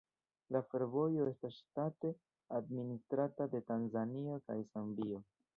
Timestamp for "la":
0.53-0.61